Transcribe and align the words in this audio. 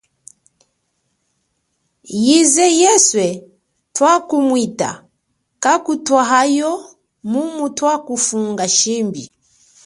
Yize 2.25 2.65
yeswe 2.81 3.27
twakumwita 3.95 4.89
kakutwahayo 5.63 6.71
mumu 7.31 7.65
twakufunga 7.77 8.65
shimbi. 8.77 9.23